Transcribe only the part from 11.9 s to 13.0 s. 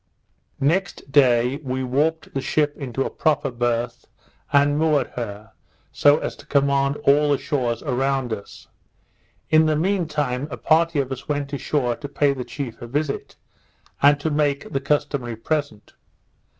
to pay the chief a